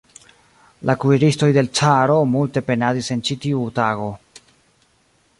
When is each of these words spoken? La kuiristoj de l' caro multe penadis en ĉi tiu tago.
La 0.89 0.93
kuiristoj 1.01 1.49
de 1.57 1.63
l' 1.67 1.71
caro 1.79 2.15
multe 2.35 2.63
penadis 2.69 3.11
en 3.17 3.21
ĉi 3.27 3.37
tiu 3.43 3.61
tago. 3.77 4.09